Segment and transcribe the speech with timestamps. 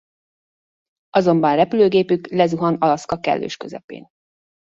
[1.09, 4.07] Azonban repülőgépük lezuhan Alaszka kellős közepén.